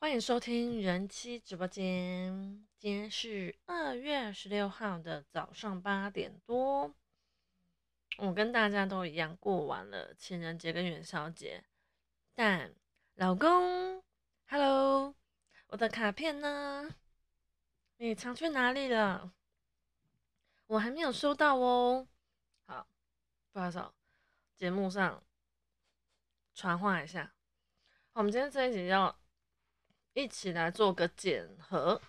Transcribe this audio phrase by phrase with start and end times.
[0.00, 2.64] 欢迎收听人妻直播间。
[2.78, 6.94] 今天是二月十六号的早上八点多，
[8.18, 11.64] 我跟大家都一样过完了情人节跟元宵节，
[12.32, 12.72] 但
[13.14, 14.00] 老公
[14.46, 15.16] ，Hello，
[15.66, 16.94] 我的卡片呢？
[17.96, 19.32] 你藏去哪里了？
[20.68, 22.06] 我还没有收到哦。
[22.66, 22.88] 好，
[23.50, 23.92] 不好意思，
[24.54, 25.24] 节目上
[26.54, 27.34] 传话一下。
[28.12, 29.18] 我们今天这一集要
[30.14, 32.00] 一起来做个检核，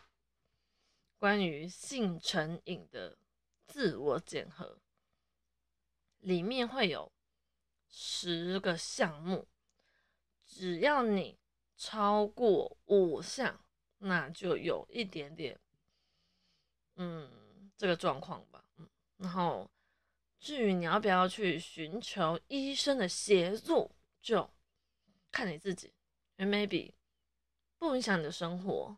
[1.17, 3.17] 关于性成瘾的
[3.67, 4.79] 自我检核，
[6.19, 7.11] 里面会有
[7.87, 9.47] 十个项目，
[10.45, 11.37] 只要你
[11.77, 13.63] 超过五项，
[13.99, 15.59] 那就有一点点。
[16.95, 19.69] 嗯，这个状况吧，嗯，然后
[20.39, 24.49] 至于你要不要去寻求医生的协助，就
[25.31, 25.93] 看你自己
[26.37, 26.91] ，maybe
[27.79, 28.95] 不影响你的生活，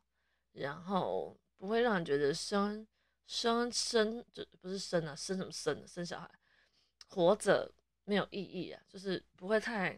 [0.51, 2.85] 然后不会让你觉得生
[3.25, 5.87] 生生就不是生啊，生什么生？
[5.87, 6.29] 生小孩，
[7.07, 7.73] 活着
[8.03, 9.97] 没有意义啊，就是不会太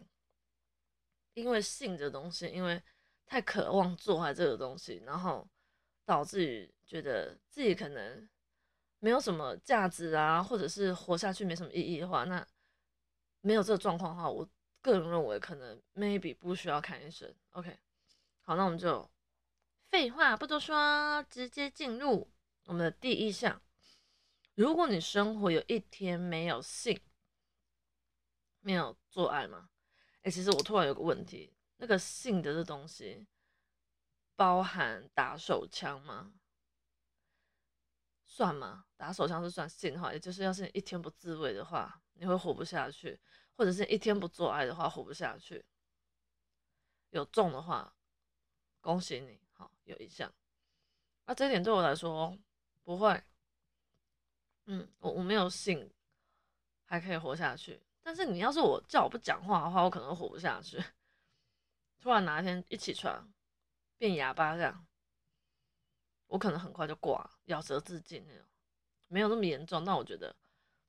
[1.32, 2.80] 因为性这东西，因为
[3.26, 5.48] 太渴望做爱这个东西，然后。
[6.06, 8.28] 导致于觉得自己可能
[8.98, 12.46] 没有什么价值啊，或者是活下去没什么意义的话，那
[13.40, 14.46] 没有这个状况的话，我
[14.82, 17.34] 个人认为可能 maybe 不需要看医生。
[17.52, 17.74] OK，
[18.46, 19.10] 好，那我们就
[19.90, 22.30] 废话不多说，直接进入
[22.64, 23.60] 我们的第一项。
[24.54, 27.00] 如果你生活有一天没有性，
[28.60, 29.70] 没有做爱吗？
[30.22, 33.26] 哎，其实我突然有个问题，那个性的这东西。
[34.36, 36.34] 包含打手枪吗？
[38.24, 38.84] 算吗？
[38.96, 43.16] 打手枪是算性哈，也就是要是你一天不自慰的话，你会活不下去；
[43.56, 45.64] 或者是一天不做爱的话，活不下去。
[47.10, 47.93] 有中的话，
[48.84, 50.30] 恭喜你，好有一项。
[51.24, 52.36] 那这点对我来说
[52.82, 53.24] 不会。
[54.66, 55.90] 嗯，我我没有信，
[56.84, 57.80] 还可以活下去。
[58.02, 60.84] 但是你要是我叫我不讲话的话，我可能活不下去。
[61.98, 63.26] 突然哪一天一起床。
[63.96, 64.86] 变哑巴这样，
[66.26, 68.44] 我可能很快就挂，咬舌自尽那种，
[69.06, 69.82] 没有那么严重。
[69.82, 70.34] 但我觉得，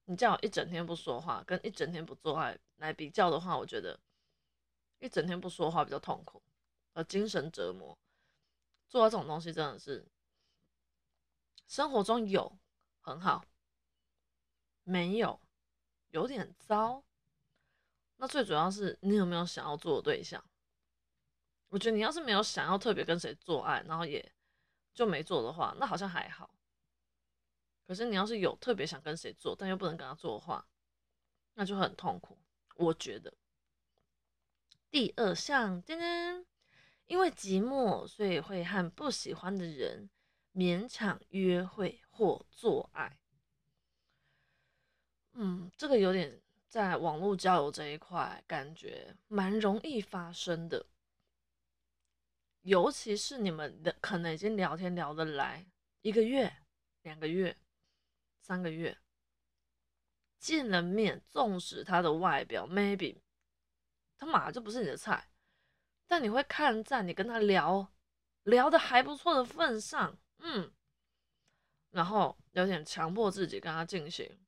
[0.06, 3.98] 你叫我一整天不说话，跟一整天不做爱来比较的话，我觉得
[5.00, 6.42] 一整天不说话比较痛苦，
[6.95, 7.95] 而精神折磨。
[8.88, 10.07] 做到这种东西真的是，
[11.67, 12.57] 生活中有
[13.01, 13.45] 很好，
[14.83, 15.39] 没有
[16.09, 17.03] 有点糟。
[18.16, 20.44] 那最主要是你有没有想要做的对象？
[21.67, 24.33] 我觉得你要是没有想要特别跟谁做爱，然后也
[24.94, 26.50] 就没做的话，那好像还好。
[27.85, 30.66] 可是你要是有特别想跟谁做，但又不能跟他做的话，
[31.56, 32.38] 那就很痛苦。
[32.75, 33.33] 我觉得
[34.89, 36.45] 第二项，噔噔，
[37.08, 40.10] 因为寂寞，所以会和不喜欢的人
[40.54, 43.20] 勉强约会或做爱。
[45.34, 50.86] 嗯，这个有点在网络交友这一块，感觉蛮容易发生的。
[52.62, 55.68] 尤其是你们的可能已经聊天聊得来
[56.02, 56.52] 一个月、
[57.04, 57.56] 两个月、
[58.40, 58.98] 三个月，
[60.40, 63.18] 见了面，纵使他的外表 maybe
[64.18, 65.30] 他马上就不是你的菜，
[66.08, 67.92] 但你会看在你跟他聊
[68.44, 70.72] 聊的还不错的份上，嗯，
[71.92, 74.40] 然后有点强迫自己跟他进行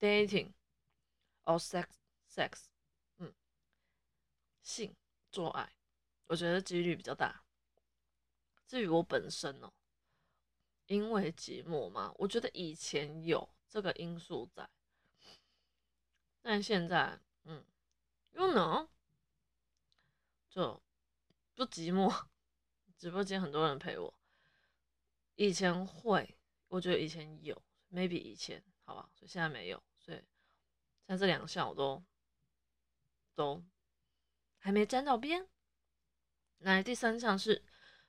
[0.00, 0.52] dating
[1.44, 1.86] or sex
[2.28, 2.64] sex，
[3.18, 3.34] 嗯，
[4.62, 4.96] 性
[5.30, 5.74] 做爱。
[6.26, 7.42] 我觉得几率比较大。
[8.66, 9.70] 至于我本身哦，
[10.86, 14.68] 因为寂寞嘛，我觉得以前有这个因素在，
[16.40, 17.62] 但现在，嗯
[18.32, 18.88] ，you know，
[20.54, 20.80] 就
[21.56, 22.26] 不寂寞，
[22.96, 24.14] 直播间很多人陪我。
[25.34, 26.38] 以前会，
[26.68, 27.60] 我觉得以前有
[27.90, 30.22] ，maybe 以前，好吧，所以现在没有，所以
[31.08, 32.00] 像这两项我都
[33.34, 33.64] 都
[34.58, 35.48] 还没沾到边。
[36.58, 37.64] 来，第三项是，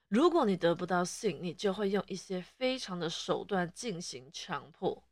[0.07, 5.03] 如果你得不到性，你就会用一些非常的手段进行强迫，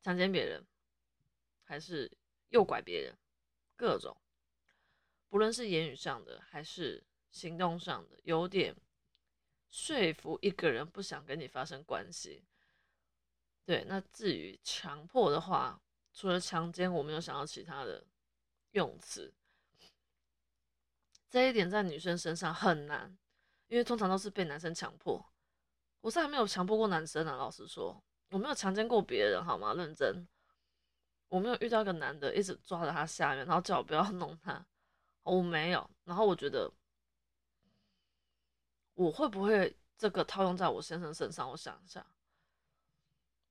[0.00, 0.66] 强奸别人，
[1.62, 2.10] 还是
[2.48, 3.18] 诱拐别人，
[3.76, 4.16] 各种，
[5.28, 8.74] 不论是言语上的还是行动上的，有点
[9.70, 12.44] 说服一个人不想跟你发生关系。
[13.64, 15.80] 对，那至于强迫的话，
[16.12, 18.06] 除了强奸，我没有想到其他的
[18.70, 19.34] 用词。
[21.28, 23.18] 这一点在女生身上很难，
[23.66, 25.26] 因为通常都是被男生强迫。
[26.00, 28.00] 我是还没有强迫过男生啊，老实说，
[28.30, 29.74] 我没有强奸过别人，好吗？
[29.74, 30.26] 认真，
[31.28, 34.64] 我没有遇到一个男的一直抓着他下面，然后叫我不要弄他，
[35.34, 35.90] 我没有。
[36.04, 36.70] 然后我觉得，
[38.94, 41.50] 我会不会这个套用在我先生身上？
[41.50, 42.06] 我想一下，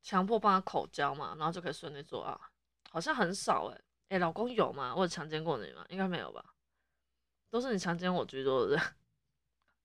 [0.01, 2.51] 强迫帮他口交嘛，然后就可以顺利做啊，
[2.89, 3.81] 好像很少哎。
[4.10, 4.94] 哎，老公有吗？
[4.95, 5.86] 我有强奸过你吗？
[5.89, 6.54] 应该没有吧？
[7.50, 8.78] 都是你强奸我居多的。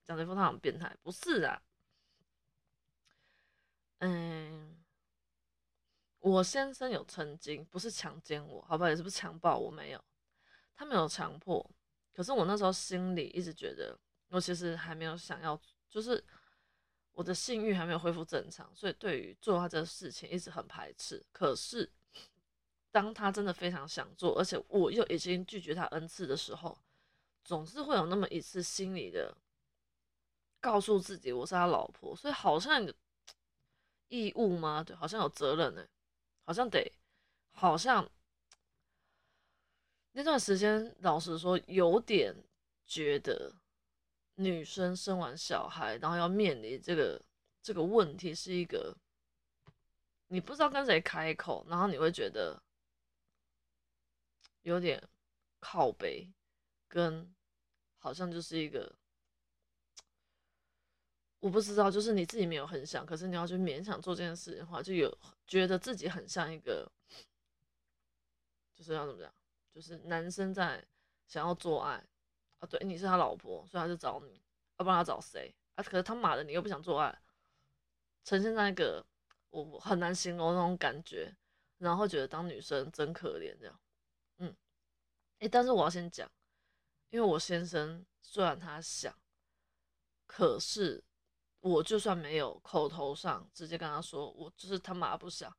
[0.04, 1.62] 讲这副他很变态，不是啊。
[3.98, 4.82] 嗯，
[6.18, 10.04] 我先生有曾经不是强奸我，好吧，也是不是强暴我，没有，
[10.74, 11.70] 他没有强迫。
[12.12, 13.98] 可是我那时候心里一直觉得，
[14.28, 16.22] 我其实还没有想要，就是
[17.12, 21.24] 我的性欲还没有恢复正常，所以对于做他这个事情一直很排斥。
[21.32, 21.90] 可是
[22.90, 26.76] 当他真的非常想做，而且我又已经拒绝他 n 次的时候，
[27.44, 29.36] 总是会有那么一次心里的
[30.60, 32.86] 告诉自己我是他老婆，所以好像
[34.08, 34.82] 义务吗？
[34.82, 35.86] 对，好像有责任呢，
[36.44, 36.92] 好像得，
[37.52, 38.08] 好像
[40.12, 42.34] 那段时间，老实说，有点
[42.84, 43.54] 觉得
[44.34, 47.20] 女生生完小孩，然后要面临这个
[47.62, 48.96] 这个问题，是一个
[50.28, 52.60] 你不知道跟谁开口，然后你会觉得
[54.62, 55.02] 有点
[55.58, 56.28] 靠背，
[56.88, 57.32] 跟
[57.98, 58.94] 好像就是一个。
[61.38, 66.86] 我不知道，就是你自己没有很想，可是你要去勉强做这件事的话，就有觉得自己很像一个，
[68.74, 69.32] 就是要怎么讲，
[69.72, 70.84] 就是男生在
[71.26, 72.02] 想要做爱
[72.58, 74.42] 啊，对，你是他老婆，所以他就找你，
[74.78, 75.82] 要不然他找谁啊？
[75.82, 77.16] 可是他妈的，你又不想做爱，
[78.24, 79.04] 呈现在一个
[79.50, 81.34] 我很难形容那种感觉，
[81.78, 83.80] 然后觉得当女生真可怜这样，
[84.38, 84.56] 嗯，
[85.38, 86.30] 哎，但是我要先讲，
[87.10, 89.14] 因为我先生虽然他想，
[90.26, 91.04] 可是。
[91.62, 95.54] 我就算没有口头上直接跟他说，我就是他妈不想，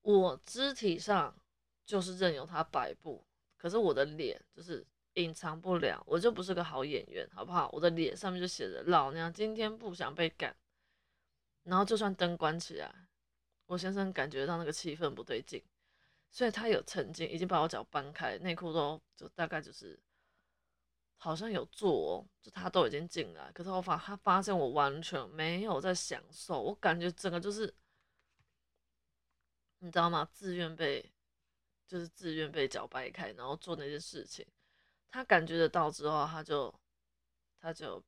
[0.00, 1.36] 我肢体上
[1.84, 3.22] 就是任由他摆布，
[3.56, 7.70] 可是我的脸就是隐藏不了，我就不是个好演员，好不好？
[7.72, 10.56] 我的脸上面就写着老娘今天不想被干，
[11.62, 12.94] 然后就算灯关起来，
[13.66, 15.62] 我先生感觉到那个气氛不对劲，
[16.30, 19.98] 所以他有曾经已经把我脚搬开，内裤都就大概就是。
[21.16, 27.72] 好像有做哦，就他都已经进来，可是我发他发现我完全没有在享受，我感觉整个就是，
[29.78, 30.28] 你知道吗？
[30.30, 31.13] 自愿被，
[31.86, 34.46] 就是自愿被脚掰开，然后做那件事情，
[35.10, 36.74] 他感觉得到之后，他就，
[37.60, 38.02] 他就，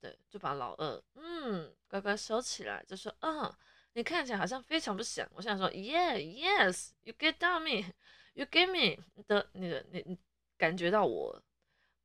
[0.00, 3.54] 对，就把老二，嗯，乖乖收起来，就说，嗯，
[3.92, 10.18] 你看起来好像非常不想，我现在说，Yeah，Yes，You get down me，You get me 的，你的你你
[10.56, 11.42] 感觉到我。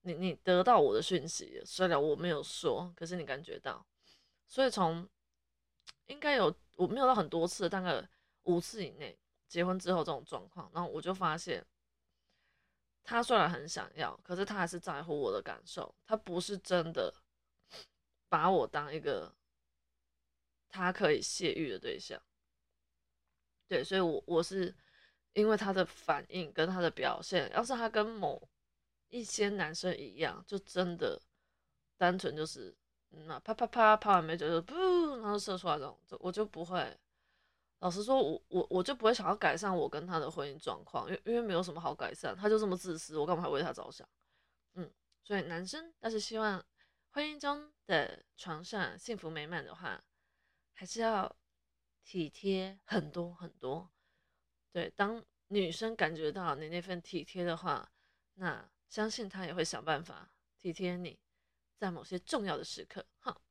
[0.04, 3.86] 你你得到我的讯息，虽然我没有说，可是你感觉到，
[4.48, 5.08] 所以从
[6.08, 8.04] 应该有我没有到很多次，大概
[8.46, 9.16] 五次以内，
[9.52, 11.62] 结婚之后这种状况，然后我就发现，
[13.04, 17.14] 他虽然很想要，可是他还是在乎我的感受，他不是真的
[18.30, 19.36] 把我当一个
[20.70, 22.22] 他可以泄欲的对象，
[23.68, 24.74] 对，所以我我是
[25.34, 28.42] 因为他的反应跟他的表现，要是他跟某。
[29.14, 31.22] 一些男生一样，就真的
[31.98, 32.74] 单纯就是
[33.10, 36.98] 那啪啪啪啪完没酒就噗，然后射出来这种，我就不会。
[37.82, 44.08] 老实说，我我我就不会想要改善我跟他的婚姻状况，因因为没有什么好改善，他就这么自私，我干嘛还为他着想？
[44.74, 44.92] 嗯，
[45.24, 46.66] 所以男生要是希望
[47.12, 50.04] 婚姻中的床上幸福美满的话，
[50.74, 51.36] 还是要
[52.04, 53.92] 体贴很多很多。
[54.72, 57.92] 对，当女生感觉到你那份体贴的话，
[58.36, 58.70] 那。
[58.92, 61.18] 相信他也会想办法体贴你，
[61.78, 63.42] 在某些重要的时刻，哈。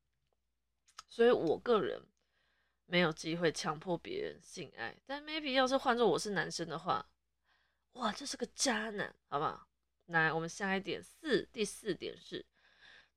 [1.09, 2.07] 所以我个人
[2.91, 7.09] 没有机会强迫别人性爱，但 maybe 要是换做我是男生的话，
[7.93, 9.69] 哇，这是个渣男，好不好？
[10.07, 12.45] 来，我们下一点四，第四点是，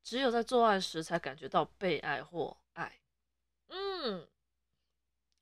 [0.04, 3.02] 只有在做爱时才感觉到被爱或爱。
[3.70, 4.30] 嗯，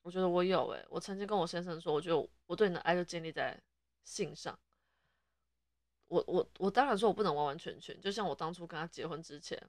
[0.01, 3.61] 我觉得我有诶，我曾经跟我先生说，我觉得我对你的爱就建立在
[4.05, 4.57] 性上。
[6.07, 9.61] 我我我当然说我不能完完全全，就像我当初跟他结婚之前，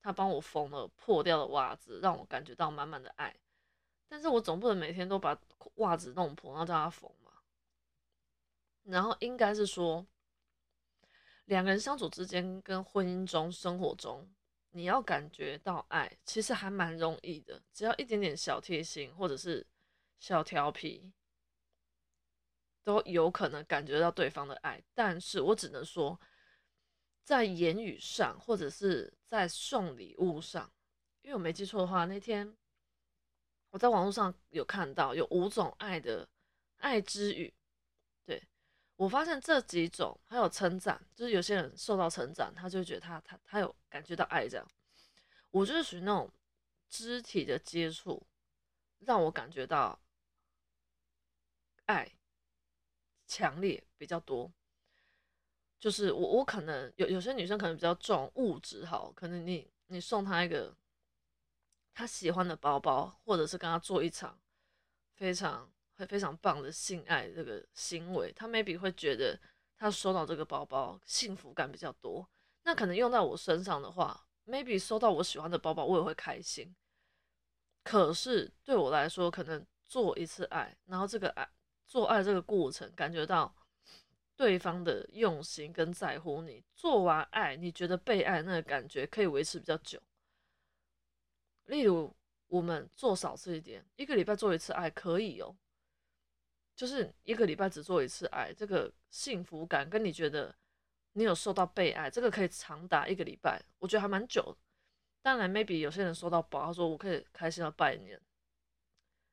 [0.00, 3.36] 他帮我缝了破掉的袜子，让我感觉到满满的爱。
[4.10, 5.40] 但是我总不能每天都把
[5.76, 7.30] 袜子弄破，然后叫他缝嘛。
[8.82, 10.04] 然后应该是说，
[11.44, 14.28] 两个人相处之间跟婚姻中生活中，
[14.72, 19.64] 你要感觉到爱，其实还蛮容易的，只要一点点小贴心或者是
[20.18, 21.10] 小调皮。
[22.82, 26.18] 都有可能感觉到对方的爱，但是我只能说，
[27.22, 30.72] 在言语上或者是在送礼物上，
[31.20, 32.56] 因为我没记错的话，那天
[33.70, 36.28] 我在网络上有看到有五种爱的
[36.78, 37.52] 爱之语，
[38.24, 38.42] 对
[38.96, 44.66] 我发现这几种还有称赞，就是有些人受到称赞，他就觉得他他他有感觉到爱这样。
[45.50, 46.30] 我就是属于那种
[46.88, 48.26] 肢体的接触，
[48.98, 50.00] 让我感觉到
[51.86, 52.12] 爱
[53.26, 54.52] 强烈比较多。
[55.78, 60.76] 就是我我可能有有些女生可能比较重物质，好，可能你你送她一个
[62.00, 64.40] 他喜欢的包包，或者是跟他做一场
[65.16, 69.38] 非常会非常棒的性爱这个行为，他 maybe 会觉得
[69.76, 72.26] 他收到这个包包幸福感比较多。
[72.62, 76.74] 那可能用在我身上的话，maybe 收到我喜欢的包包，我也会开心。
[77.84, 81.46] 可是对我来说，可能做一次爱，然后这个爱
[81.86, 83.54] 做爱这个过程，感觉到。
[84.36, 90.00] 对方的用心跟在乎你，做完爱，你觉得被爱那个感觉可以维持比较久。
[91.70, 92.14] 例如，
[92.48, 95.56] 我们做少吃一点，一个礼拜做一次爱可以哦。
[96.76, 100.54] 就是一个礼拜只做一次爱，这个幸福感跟你觉得
[101.12, 104.56] 你有受到被爱，这个可以长达一个礼拜，我觉得还蛮久。
[105.22, 108.20] 当然，maybe 有些人收到包，他说我可以开心到拜年。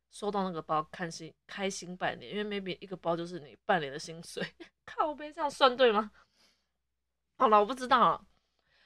[0.10, 4.42] 收到那个包，开心开心半年，因为 maybe 一个包就是你半年的薪水。
[4.86, 6.12] 靠呗，这样算对吗？
[7.38, 8.26] 好了，我不知道，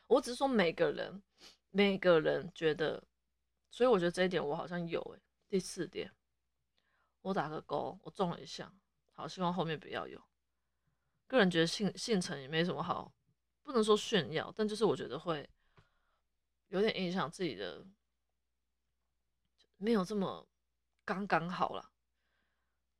[0.07, 1.21] 我只是说每个人
[1.69, 3.03] 每个人觉得，
[3.71, 5.19] 所以我觉得这一点我好像有诶。
[5.49, 6.13] 第四点，
[7.21, 8.71] 我打个勾，我中了一项。
[9.13, 10.21] 好，希望后面不要有。
[11.25, 13.11] 个人觉得姓姓陈也没什么好，
[13.63, 15.49] 不能说炫耀，但就是我觉得会
[16.67, 17.83] 有点影响自己的，
[19.77, 20.47] 没有这么。
[21.03, 21.91] 刚刚好了，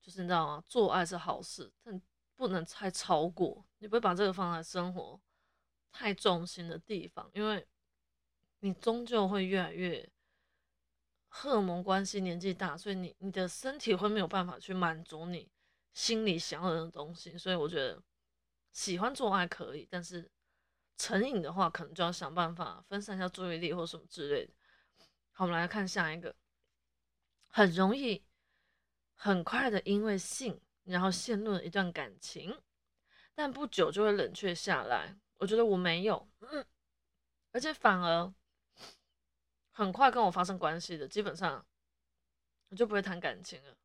[0.02, 0.64] 就是你知道吗？
[0.68, 2.02] 做爱是好事，但
[2.36, 3.64] 不能太超过。
[3.78, 5.22] 你不会把这个放在生活
[5.92, 7.66] 太重心的地方，因为
[8.60, 10.12] 你终究会越来越
[11.34, 15.50] 荷尔蒙关系，年纪大，所以你你的身体会没有办法去满足你
[15.94, 17.38] 心里想要的东西。
[17.38, 18.04] 所以我觉得
[18.74, 20.30] 喜欢做爱可以，但是
[20.98, 24.52] 成瘾的话，可能就要想办法分散一下注意力或什么之类的。
[25.32, 26.36] 好，我们来看下一个。
[27.48, 28.22] 很容易，
[29.16, 32.62] 很快的因为性，然后陷入了一段感情，
[33.34, 35.18] 但不久就会冷却下来。
[35.38, 36.66] 我觉得我没有，嗯，
[37.52, 38.34] 而且反而
[39.72, 41.66] 很快跟我发生关系的，基本上
[42.70, 43.76] 我就不会谈感情了。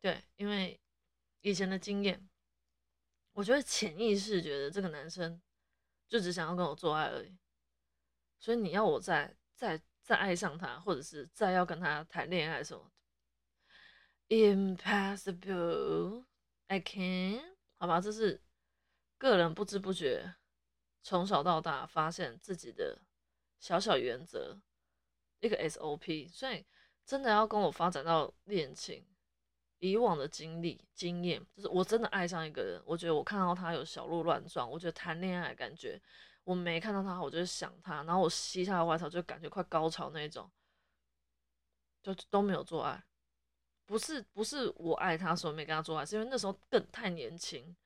[0.00, 0.80] 对，因为
[1.42, 2.28] 以前的经验，
[3.32, 5.40] 我觉得潜意识觉得这个男生
[6.08, 7.38] 就只想要跟我做爱而已，
[8.38, 9.80] 所以你要我再再。
[10.04, 12.90] 再爱上他，或者是再要跟他谈恋爱什么
[14.26, 18.42] 的，impossible，I can，好吧，这是
[19.16, 20.34] 个人不知不觉
[21.04, 23.00] 从小到大发现自己的
[23.62, 24.60] 小小原则，
[25.38, 26.28] 一个 SOP。
[26.28, 26.66] 所以
[27.06, 29.06] 真的要跟我发展到恋情，
[29.78, 36.02] 以往的经历经验，就是我真的爱上一个人，我觉得我看到他有小鹿乱撞，我觉得谈恋爱感觉。
[36.42, 40.50] 我没看到他，我就想他，然后我吸他的外套，就感觉快高潮那种，
[42.02, 43.00] 就都没有做爱。
[43.86, 47.76] 不是不是我爱他，所以没跟他做爱，是因为那时候更太年轻，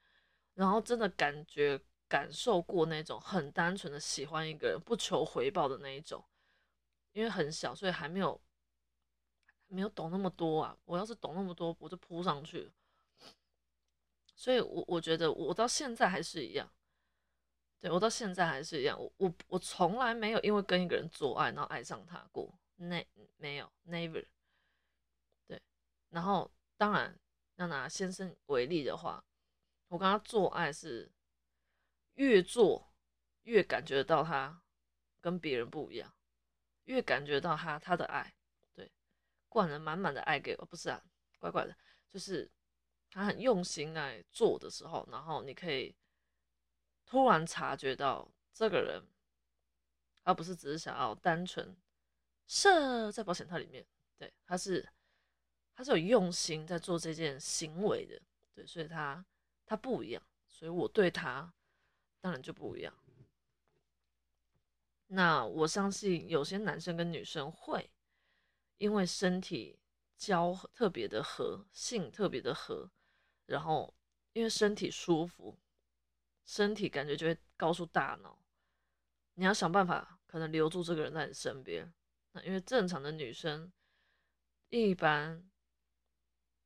[0.54, 6.24] 然后真的感觉感受过那种很单纯的喜欢一个人，不求回报的那一种。
[7.12, 8.38] 因为很小，所以还没有
[9.68, 10.76] 没有懂那么多啊。
[10.84, 12.70] 我要是懂那么多，我就扑上去。
[14.34, 16.70] 所以我我觉得我到现在还是一样。
[17.80, 24.26] 对我到现在还是一样，我我我从来没有因为跟一个人做爱然后爱上他过，那没有，never。
[25.46, 25.60] 对，
[26.10, 27.18] 然后当然
[27.56, 29.24] 要拿先生为例的话，
[29.88, 31.10] 我跟他做爱是
[32.16, 32.92] 越做
[33.44, 34.60] 越感觉到他
[35.20, 36.14] 跟别人不一样，
[36.84, 38.34] 越感觉到他他的爱，
[38.74, 38.92] 对，
[39.48, 41.02] 灌了满满的爱给我，不是啊，
[41.38, 41.74] 怪怪的，
[42.10, 42.50] 就是
[43.08, 45.96] 他很用心来做的时候，然后你可以。
[47.08, 49.00] 突然察觉到这个人，
[50.24, 51.76] 而不是只是想要单纯
[52.48, 53.86] 射在保险套里面，
[54.18, 54.84] 对，他是
[55.72, 58.20] 他是有用心在做这件行为的，
[58.56, 59.24] 对，所以他
[59.64, 61.54] 他不一样，所以我对他
[62.26, 62.92] 当然就不一样。
[65.06, 67.88] 那我相信有些男生跟女生会
[68.78, 69.78] 因为身体
[70.16, 72.90] 交特别的合，性特别的合，
[73.44, 73.94] 然后
[74.32, 75.56] 因为身体舒服。
[76.44, 78.36] 身体感觉就会告诉大脑，
[79.34, 81.92] 你要想办法，可能留住这个人在你身边。
[82.32, 83.72] 那因为正常的女生
[84.70, 85.48] 一般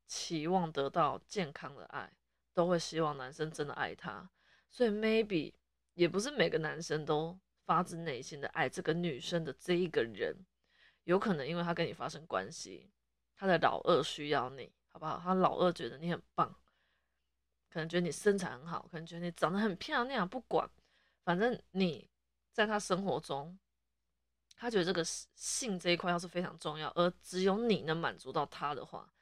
[0.07, 2.11] 期望得到健康的爱，
[2.55, 4.31] 都会希望男生真的爱她。
[4.71, 5.53] 所以 maybe
[5.95, 10.37] 也不是每个男生都发自内心的爱这个女生的这一个人，
[11.05, 12.91] 有可能因为他跟你发生关系，
[13.37, 15.21] 他的老二需要你，好不好？
[15.23, 16.55] 他老二觉得你很棒。
[17.69, 20.69] 可能觉得你身材很好，可能觉得你长得很漂亮，不管，
[21.23, 22.11] 反正你
[22.53, 23.57] 在他生活中
[24.57, 29.13] 他觉得这个性这一块要是非常重要，而只有你能满足到他的话，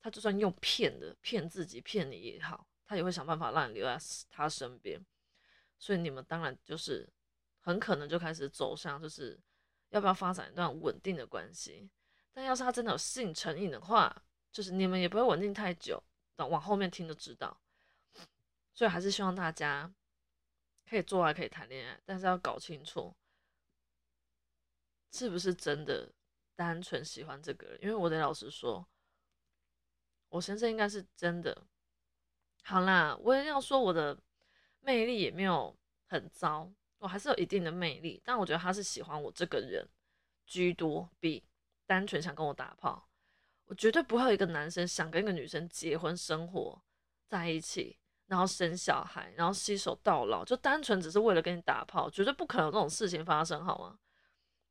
[0.00, 3.96] 他就算用骗的骗自己骗你也好，他也会想办法让你留在
[4.28, 5.00] 他身边。
[5.78, 7.08] 所以你们当然就是
[7.60, 9.38] 很可能就开始走向就是
[9.90, 11.88] 要不要发展一段稳定的关系。
[12.32, 16.02] 但要是他真的有性成瘾的话，就是你们也不会稳定太久。
[16.34, 17.56] 等往后面听就知道。
[18.74, 19.88] 所以还是希望大家
[20.88, 23.14] 可以做爱，可以谈恋爱，但是要搞清楚。
[25.12, 26.12] 是不是真的
[26.56, 27.82] 单纯喜欢这个人？
[27.82, 28.84] 因为我得老实说，
[30.30, 31.68] 我先生应该是真的。
[32.62, 34.16] 好啦，我也要说我的
[34.80, 35.76] 魅力也没有
[36.06, 38.20] 很糟，我还是有一定的魅力。
[38.24, 39.88] 但我觉得他是喜欢我这个人
[40.46, 41.42] 居多，比
[41.86, 43.08] 单纯想跟我打炮。
[43.66, 46.82] 我绝对不会有一个男生想跟一个女生结婚生活
[47.28, 53.98] 在一起，然后生小孩，然后携手到老，就单纯只是为了跟你打炮，绝对不可能有这种事情发生，好吗？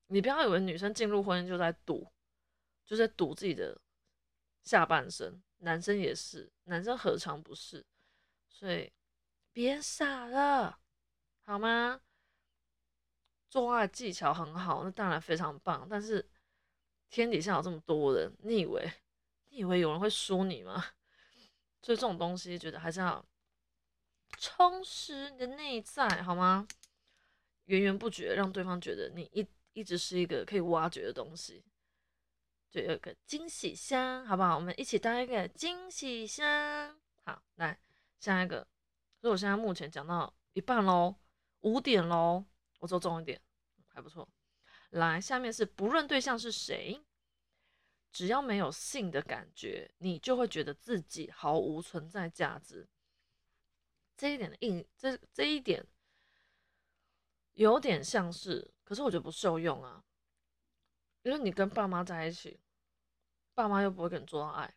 [0.08, 2.12] 你不要以为女生进入婚姻就在赌，
[2.86, 3.80] 就在赌自己的
[4.64, 5.42] 下半生。
[5.60, 7.86] 男生也是，男生何尝不是？
[8.48, 8.92] 所以
[9.52, 10.80] 别傻了，
[11.44, 12.02] 好吗？
[13.50, 15.88] 做爱技巧很好，那当然非常棒。
[15.90, 16.28] 但是
[17.10, 18.92] 天底下有这么多人，你以为
[19.50, 20.84] 你以为有人会输你吗？
[21.82, 23.26] 所以这种东西，觉得还是要
[24.38, 26.68] 充实你的内在，好吗？
[27.66, 29.48] 源源不绝，让对方觉得你一。
[29.74, 31.64] 一直是一个可以挖掘的东西，
[32.70, 34.56] 就有一个惊喜箱，好不好？
[34.56, 37.00] 我们一起当一个惊喜箱。
[37.24, 37.80] 好，来
[38.20, 38.68] 下一个。
[39.20, 41.16] 所以我现在目前讲到一半喽，
[41.62, 42.46] 五点喽，
[42.80, 43.42] 我做重一点，
[43.88, 44.28] 还不错。
[44.92, 47.02] 来，下面是不论对象是谁，
[48.12, 52.88] 只要没有性的感觉，你就会觉得自己毫无存在价值。
[54.16, 55.86] 这一点的印，这这一点。
[57.54, 60.02] 有点像是，可是我觉得不受用啊，
[61.24, 62.60] 因为你跟爸妈在一起，
[63.54, 64.74] 爸妈又不会跟你做到爱，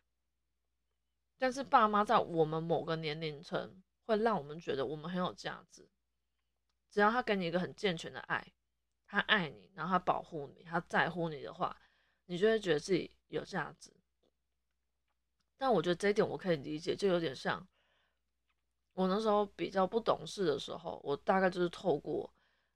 [1.37, 5.89] 但是爸妈在我们某个年龄层会让我们觉得我们很有价值，
[6.89, 8.45] 只要他给你一个很健全的爱，
[9.07, 11.75] 他爱你，然后他保护你，他在乎你的话，
[12.25, 13.91] 你就会觉得自己有价值。
[15.57, 17.65] 但我觉得这一点我可以理解，就有点像
[18.93, 22.29] 我那时候比较不懂事的时候，我大概就是透过。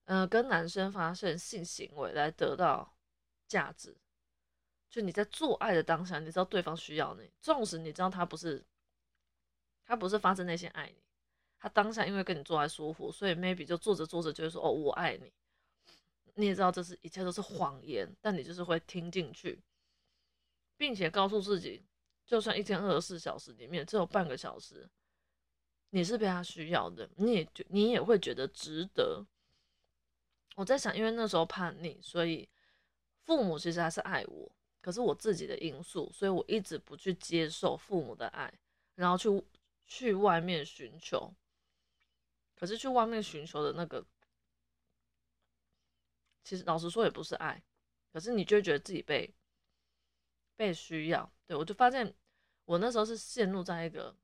[0.05, 2.96] 嗯，跟男生发生性行为来得到
[3.47, 3.95] 价值，
[4.89, 8.65] 就你在做爱的当下，你知道对方需要你，纵使你知道他不是，
[9.85, 11.01] 他不是发自内心爱你，
[11.57, 15.31] 他当下因为跟你做爱舒服，所以 maybe 就做着做着就会说哦我爱你，
[16.35, 19.61] 你也知道这是一切都是谎言，但你就是会听进去，
[20.75, 21.83] 并且告诉自己，
[22.25, 24.87] 就算一天二十四小时里面只有半个小时，
[25.89, 29.25] 你是被他需要的，你也觉你也会觉得值得。
[30.55, 32.49] 我在想，因为那时候叛逆，所以
[33.27, 34.49] 父母其实还是爱我，
[34.81, 38.51] 可是我自己的因素，所以我一直不去接受父母的爱，
[38.95, 39.43] 然后去
[39.85, 41.33] 去外面寻求。
[42.55, 44.03] 可是去外面寻求的那个，
[46.45, 47.61] 其实老实说也不是爱，
[48.13, 49.31] 可是你就觉得自己被
[50.55, 51.29] 被需要。
[51.45, 52.15] 对我就发现，
[52.63, 54.15] 我那时候是陷入在一个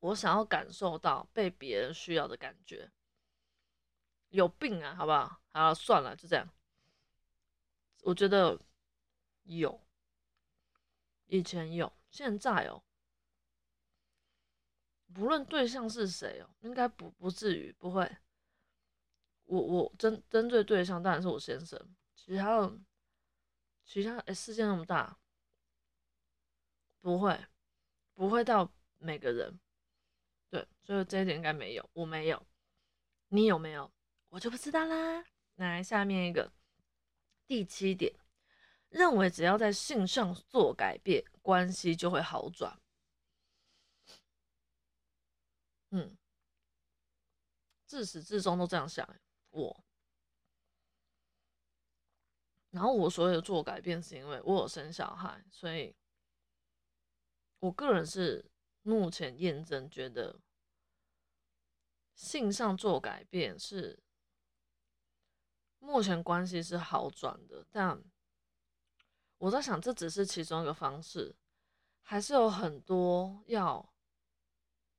[0.00, 2.90] 我想要感受到被别人需要的感觉。
[4.28, 5.40] 有病啊，好不好？
[5.52, 6.46] 好，算了，就这样。
[8.02, 8.58] 我觉得
[9.44, 9.80] 有，
[11.26, 12.82] 以前有，现在哦，
[15.12, 18.16] 不论对象是谁哦，应该不不至于不会。
[19.44, 21.78] 我我针针对对象当然是我先生，
[22.14, 22.78] 其他的
[23.84, 25.18] 其他哎，世界那么大，
[27.00, 27.38] 不会
[28.14, 29.58] 不会到每个人，
[30.48, 32.46] 对，所以这一点应该没有，我没有，
[33.28, 33.92] 你有没有？
[34.28, 35.24] 我就不知道啦。
[35.56, 36.52] 来，下面一个
[37.50, 38.14] 第七点，
[38.90, 42.80] 认为只要在性上做改变，关系就会好转。
[45.90, 46.16] 嗯，
[47.84, 49.04] 自始至终都这样想。
[49.48, 49.84] 我，
[52.70, 55.92] 然后我所有的做改变，是因为我有生小孩，所以
[57.58, 58.48] 我个人是
[58.82, 60.40] 目前验证觉得
[62.14, 63.98] 性上做改变是。
[65.80, 68.00] 目前关系是好转的，但
[69.38, 71.34] 我在想，这只是其中一个方式，
[72.02, 73.92] 还是有很多要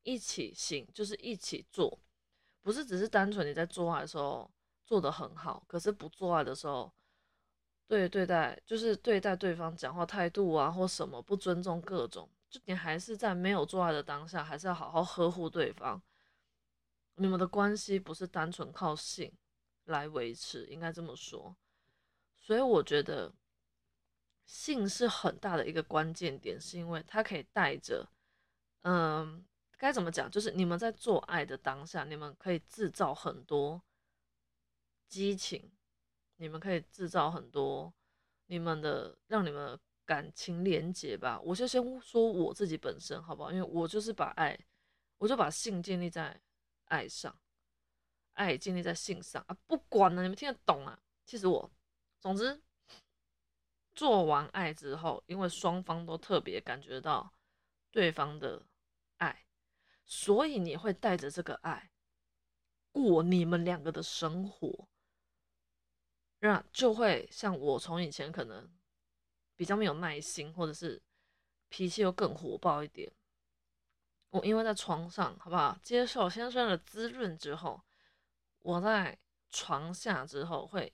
[0.04, 1.98] 一起行，就是一起做，
[2.62, 4.50] 不是只是单纯你在做爱的时候
[4.84, 6.92] 做的很好，可是不做爱的时候，
[7.88, 16.02] 对对待就是对待对方讲话态度啊或什么不尊重各种，就你还是在没有做爱的当下，还是要好好呵护对方，
[17.16, 19.32] 你们的关系不是单纯靠性。
[19.86, 21.56] 来维持，应该这么说。
[22.40, 23.34] 所以我觉得
[24.46, 28.10] 性是很大的一个关键点，是因为它可以带着，
[28.82, 29.46] 嗯，
[29.78, 30.30] 该怎么讲？
[30.30, 33.82] 就是你们在做爱的当下，你们可以制造很多
[35.08, 35.72] 激情，
[36.38, 37.94] 你们可以制造很多
[38.48, 41.40] 你们的让你们感情连结吧。
[41.42, 43.52] 我就先说我自己本身好不好？
[43.52, 44.60] 因为我就是把爱，
[45.20, 46.42] 我就把性建立在
[46.86, 47.34] 爱上，
[48.34, 51.00] 爱建立在性上啊，不管了，你们听得懂啊？
[51.26, 51.72] 其实我。
[52.20, 52.62] 总之，
[53.96, 57.34] 做完爱之后，因为双方都特别感觉到
[57.90, 58.64] 对方的
[59.18, 59.46] 爱，
[60.06, 61.92] 所以你会带着这个爱
[62.92, 64.88] 过你们两个的生活，
[66.38, 68.72] 让就会像我从以前可能
[69.56, 71.02] 比较没有耐心，或者是
[71.70, 73.12] 脾气又更火爆一点。
[74.30, 75.76] 我因为在床上，好不好？
[75.82, 77.82] 接受先生的滋润之后，
[78.62, 79.18] 我在
[79.50, 80.94] 床下之后会。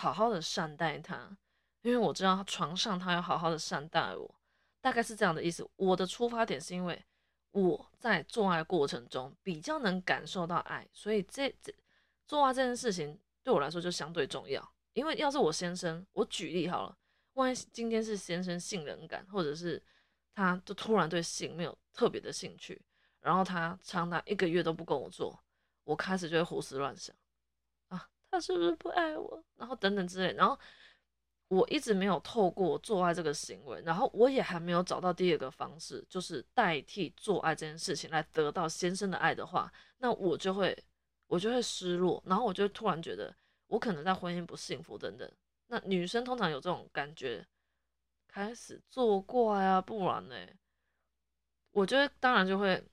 [0.00, 1.36] 好好的善待他，
[1.82, 4.32] 因为我知道床上他要好好的善待我，
[4.80, 5.68] 大概是这样的意思。
[5.74, 7.04] 我的出发点是因为
[7.50, 11.74] 我在做爱过程中比较能感受到爱，所以这这
[12.28, 14.72] 做爱这件事情对我来说就相对重要。
[14.92, 16.96] 因为要是我先生，我举例好了，
[17.32, 19.82] 万一今天是先生性冷感，或者是
[20.32, 22.80] 他就突然对性没有特别的兴趣，
[23.18, 25.36] 然后他长达一个月都不跟我做，
[25.88, 27.16] 我开始就会胡思乱想
[27.88, 28.06] 啊。
[28.30, 29.42] 他是不是不爱我？
[29.56, 30.58] 然后等等之类，然后
[31.48, 40.76] 我一直没有透过做爱这个行为，然后我也还没有找到第二个方式，就是代替做爱这件事情来得到先生的爱的话，那我就会
[41.26, 43.34] 我就会失落，然后我就突然觉得
[43.68, 45.26] 我可能在婚姻不幸福等等。
[45.68, 47.46] 那女生通常有这种感觉，
[48.26, 50.36] 开始作怪啊，不然呢，
[51.70, 52.84] 我觉得当然就会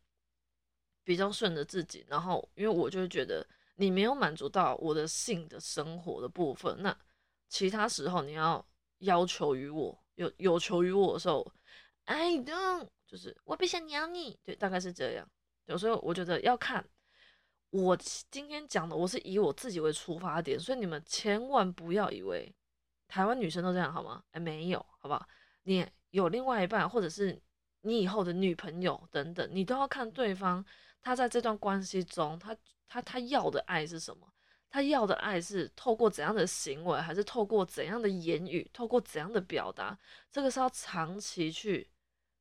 [1.06, 3.48] 比较顺着自己，然后因为我就会觉得。
[3.78, 6.98] 你没有满足到我的性的生活的部分，那
[7.50, 8.66] 其他时候你要
[9.00, 11.46] 要求于我，有有求于我的时候
[12.06, 15.30] ，I don't，就是我不想鸟你，对，大概是这样。
[15.66, 16.88] 有时候我觉得要看
[17.70, 17.98] 我
[18.32, 22.50] 今天讲的，我是以我自己为出发点，所以你们千万不要以为
[23.10, 24.24] 台湾女生都这样好吗？
[24.32, 25.28] 哎，没有，好不好？
[25.64, 27.38] 你有另外一半，或者是
[27.82, 30.66] 你以后的女朋友等等，你都要看对方
[31.06, 32.54] 他在这段关系中他。
[32.88, 34.32] 他他要的爱是什么？
[34.70, 39.98] 他要的爱是透过怎样的行为，还是透过怎样的言语，透过怎样的表达？
[40.32, 41.90] 这个是要长期去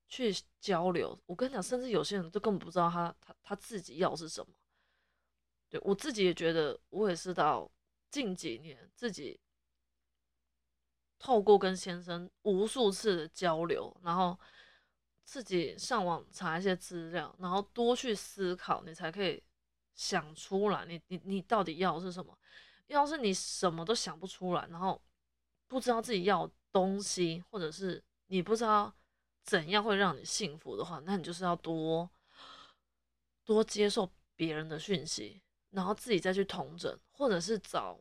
[0.07, 1.18] 去交流。
[1.24, 4.53] 我跟你讲，甚至有些人都根本不知道他他他自己要是什么。
[5.70, 7.68] 对我自己也觉得，我也是到
[8.11, 9.40] 近几年自己
[11.18, 14.38] 透过跟先生无数次的交流，然后
[15.24, 19.42] 自己上网查一些资料，然后多去思考，你才可以。
[19.96, 22.37] 想出来，你你你到底要是什么？
[22.88, 25.00] 要是你什么都想不出来，然后
[25.68, 28.92] 不知道自己要东西，或者是你不知道
[29.44, 32.10] 怎样会让你幸福的话，那你就是要多
[33.44, 37.96] 多接受别人的讯息，然后自己再去统整，或者是找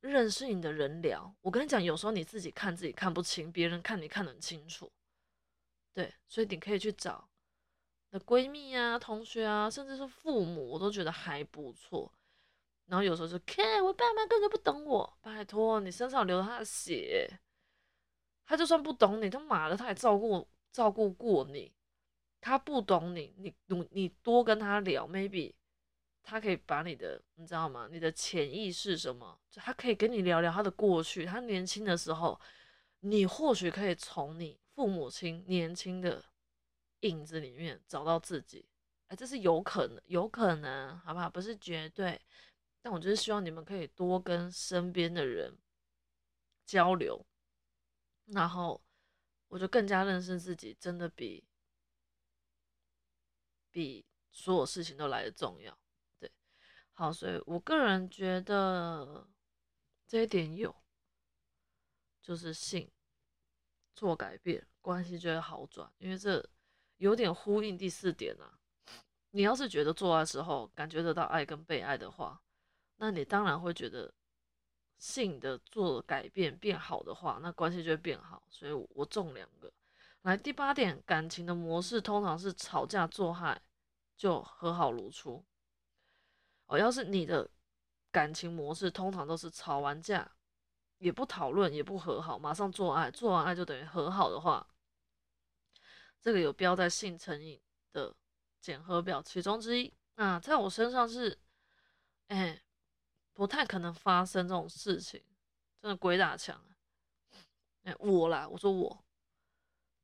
[0.00, 1.30] 认识你的人聊。
[1.42, 4.90] 我跟你讲，有时候你自己看自己看不清，别人看你看得很清楚。
[5.92, 7.28] 对，所以你可以去找。
[8.10, 12.12] 的闺蜜啊、同学啊，甚至是父母，我都觉得还不错。
[12.86, 17.30] 然后有时候就看我爸妈根本就不懂我，拜托你身上流他的血，
[18.44, 21.72] 他就算不懂你，他妈的他也照顾照顾过你。
[22.40, 25.52] 他不懂你，你你你多跟他聊，maybe
[26.22, 27.86] 他可以把你的，你知道吗？
[27.92, 31.26] 你的潜意识什么，他可以跟你聊聊他的过去。
[31.26, 32.40] 他年轻的时候，
[33.00, 36.24] 你或许可以从你父母亲年轻的。
[37.00, 38.68] 影子里面找到自己，
[39.06, 41.30] 哎，这是有可能，有可能，好不好？
[41.30, 42.20] 不是绝对，
[42.82, 45.56] 但我就是希望你们可以多跟身边的人
[46.66, 47.24] 交流，
[48.26, 48.82] 然后
[49.48, 51.42] 我就更加认识自己，真的比
[53.70, 55.74] 比所有事情都来的重要。
[56.18, 56.30] 对，
[56.92, 59.26] 好，所以我个人觉得
[60.06, 60.76] 这一点有，
[62.20, 62.90] 就是性
[63.94, 66.44] 做改变，关系就会好转，因为这。
[67.00, 68.58] 有点呼应第四点啊，
[69.30, 72.38] 你要是觉得做爱时候感觉得到爱跟被爱的话，
[72.96, 74.12] 那你当然会觉得
[74.98, 78.42] 性的做改变变好的话，那关系就会变好。
[78.50, 79.72] 所以我中两个。
[80.20, 83.58] 来第八点，感情的模式通常是吵架做爱
[84.14, 85.42] 就和好如初。
[86.66, 87.48] 哦，要是你的
[88.12, 90.30] 感情模式通常都是吵完架
[91.00, 94.66] 也不讨论也不和好，马上做爱，做完爱就等于和好的话。
[96.20, 97.58] 这个有标在性成瘾
[97.92, 98.14] 的
[98.60, 99.92] 检核表其中之一。
[100.16, 101.38] 那在我身上是，
[102.28, 102.62] 哎，
[103.32, 105.22] 不太可能发生这种事情。
[105.80, 106.62] 真的鬼打墙。
[107.84, 109.02] 哎，我啦，我说我，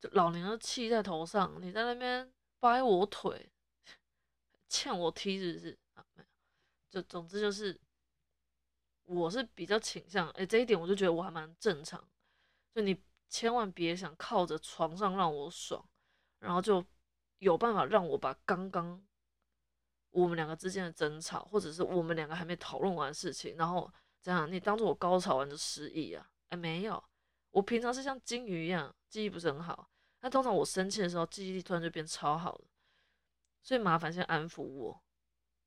[0.01, 3.53] 就老娘的气在头上，你在那边掰我腿，
[4.71, 5.79] 欠我踢是不是？
[5.93, 6.29] 啊，没有，
[6.89, 7.79] 就总之就是，
[9.07, 12.03] 我是比较倾向，哎，这一点我就觉得我还蛮正常，
[12.75, 15.85] 就你千万别想靠着床上让我爽，
[16.41, 16.85] 然后就
[17.39, 19.03] 有办法让我把刚刚
[20.11, 23.91] 我们两个之间的争吵，或者是我们两个还没讨论完的事情，然后
[24.21, 26.31] 这样你当做我高潮完就失忆啊？
[26.49, 27.03] 哎，没有。
[27.51, 29.89] 我平常是像金鱼一样，记忆不是很好。
[30.21, 32.65] 那通常我生气的时候，记忆力突然就变超好了。
[33.63, 35.03] 所以麻烦先安抚我，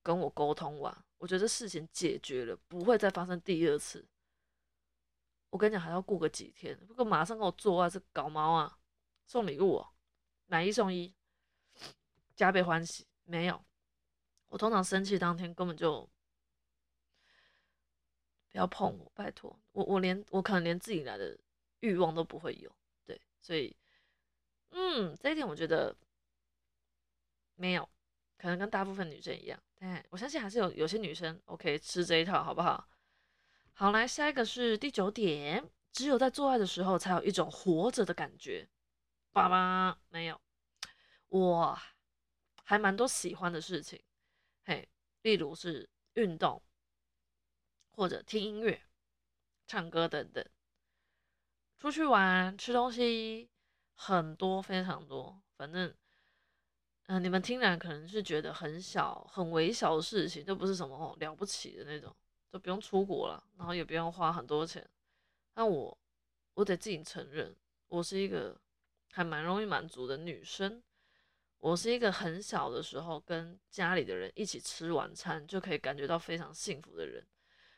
[0.03, 4.03] 跟我沟通完，我觉得事情解决了，不会再发生第二次。
[5.51, 8.79] 我跟你讲，还要过个几天，不过马上跟我做啊是搞毛啊！
[9.27, 9.85] 送礼物，
[10.47, 11.13] 买一送一，
[12.35, 13.05] 加倍欢喜。
[13.25, 13.63] 没有，
[14.47, 16.09] 我通常生气当天根本就
[18.49, 21.37] 不要碰我，拜托我，我连我可能连自己来的。
[21.81, 22.69] 欲望都不会有，
[23.05, 23.73] 对，所以，
[24.71, 25.95] 嗯，这一点我觉得
[27.55, 27.87] 没有，
[28.39, 32.87] 可能跟大部分女生一样，但我相信还是有有些女生 OK 吃这一套，好不好？
[33.73, 38.67] 好，来下一个是第九点，只有在做爱的时候才有一种活着的感觉。
[39.33, 40.39] 爸爸没有，
[41.27, 41.77] 我
[42.63, 44.01] 还蛮多喜欢的事情，
[44.63, 44.87] 嘿，
[45.23, 46.63] 例如是运动，
[47.91, 48.81] 或者听音乐、
[49.67, 50.45] 唱歌等等。
[51.77, 53.49] 出去玩、吃东西，
[53.95, 55.41] 很多非常多。
[55.57, 55.93] 反正，
[57.09, 62.15] 嗯，你们听来可能是觉得很小、很微小的事情，都不是什么了不起的那种，
[62.51, 64.87] 都不用出国了，然后也不用花很多钱。
[65.55, 65.97] 那我，
[66.53, 67.55] 我得自己承认，
[67.87, 68.55] 我是一个
[69.11, 70.83] 还蛮容易满足的女生。
[71.57, 77.25] 我是一个很小的时候跟家里的人一起吃晚餐就可以感觉到非常幸福的人，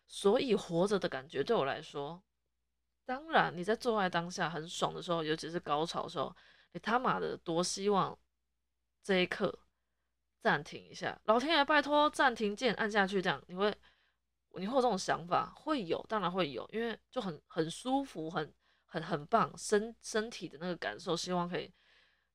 [0.07, 2.21] 所以活着的感觉对我来说。
[3.05, 6.35] 当然，你在做爱当下很爽的时候，尤其是高潮的时候，
[6.73, 8.19] 你他妈的多希望
[9.03, 9.59] 这一刻
[10.41, 13.75] 暂停一下，老天爷拜托暂停键按下去，这样你会
[14.55, 15.53] 你会有这种想法？
[15.55, 18.53] 会有，当然会有，因为就很很舒服，很
[18.85, 21.71] 很很棒，身身体的那个感受，希望可以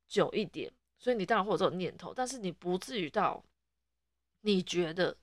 [0.07, 3.45] 久一点，所以你当然会有这种念头，但是你不至于到
[4.41, 5.17] 你觉得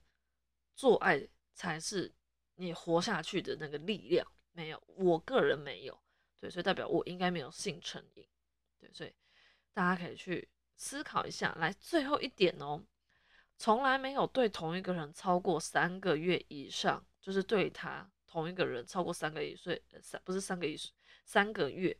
[0.74, 2.12] 做爱才是
[2.56, 4.26] 你活下去的那个力量。
[4.52, 6.00] 没有，我个人没有，
[6.38, 8.24] 对，所以代表我应该没有性成瘾，
[8.78, 9.12] 对，所以
[9.72, 11.54] 大家可以去思考一下。
[11.58, 12.82] 来，最后一点哦，
[13.56, 20.76] 从来没有对同一个人超过三个月以上，就是对他同一个人超过三个月，所以三不是三个月，
[21.24, 21.96] 三个月，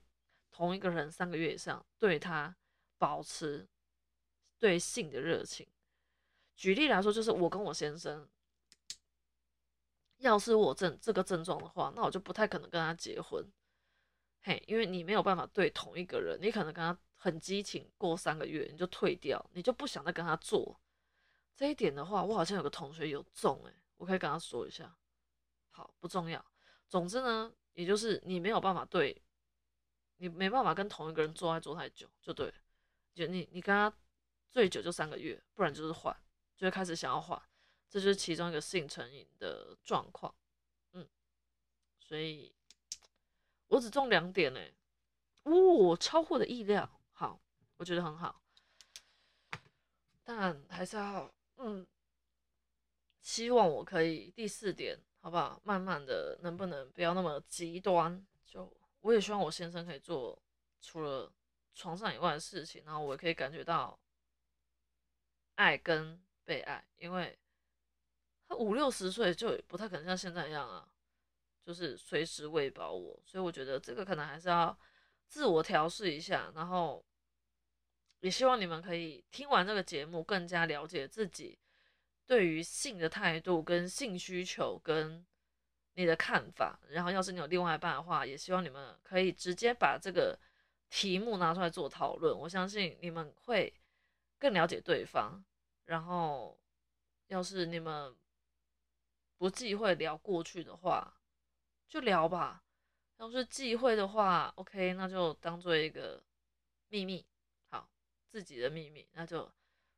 [0.50, 2.54] 同一个人三个月以上，对他
[2.98, 3.68] 保持
[4.58, 5.66] 对性的热情。
[6.56, 8.28] 举例来说，就是我跟我先生。
[10.18, 13.44] 要是我症这个症状的话，那我就不太可能跟他结婚，
[14.40, 20.78] 嘿，因为你没有办法对同一个人，你可能跟他很激情，过三个月你就退掉，你就不想再跟他做。
[21.56, 24.94] 这一点的话，我好像有个同学有中，诶，我可以跟他说一下。
[25.70, 26.44] 好，不重要。
[26.86, 29.22] 总之呢，也就是你没有办法对，
[30.18, 32.52] 你没办法跟同一个人做爱做太久，就对，
[33.14, 33.90] 就你你跟他
[34.50, 36.14] 最久就三个月，不然就是换，
[36.54, 37.40] 就会开始想要换。
[37.88, 40.34] 这就是其中一个性成瘾的状况，
[40.92, 41.08] 嗯，
[41.98, 42.54] 所以
[43.68, 44.60] 我只中两点呢，
[45.44, 47.00] 哦，超乎我的意料，
[47.76, 48.40] 我觉得很好，
[50.22, 51.86] 但还是要，嗯，
[53.20, 55.60] 希望我可以第四点，好不好？
[55.64, 58.24] 慢慢的，能不能不要那么极端？
[58.44, 60.40] 就我也希望我先生可以做
[60.80, 61.32] 除了
[61.74, 63.98] 床上以外的事情，然后我也可以感觉到
[65.56, 67.38] 爱跟被爱，因为。
[68.46, 70.86] 他五六十岁就不太可能像现在一样啊，
[71.64, 74.78] 就是随时喂饱我，所以我觉得这个可能还是要
[75.26, 77.02] 自我调试一下，然后
[78.24, 81.58] 也希望你们可以听完这个节目，更加了解自己
[82.24, 85.22] 对于性的态度跟性需求跟
[85.92, 86.80] 你的看法。
[86.88, 90.38] 然后，要是你有另外一半的话，也希望你们可以直接把这个
[90.88, 92.34] 题目拿出来做讨论。
[92.34, 93.70] 我相信你们会
[94.38, 95.44] 更了解对方。
[95.84, 96.58] 然后，
[97.26, 98.16] 要是你们。
[99.36, 101.12] 不忌讳聊过去的话，
[101.88, 102.62] 就聊吧。
[103.18, 106.22] 要是忌讳的话，OK，那就当做一个
[106.88, 107.26] 秘密，
[108.34, 109.48] 自己的秘密，那就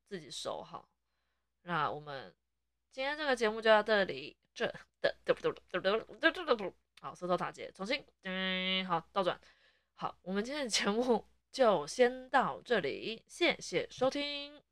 [0.06, 0.86] 自己收好。
[1.62, 2.36] 那我们
[2.92, 4.66] 今天这个节目就到这里，这
[5.00, 5.50] 的对不对？
[5.70, 6.30] 对不对？
[6.30, 6.76] 对不？
[7.00, 9.40] 好，舌头打结，重新，嗯，好，倒转。
[9.94, 14.65] 好，我们今天的节目就先到这里，谢谢收听。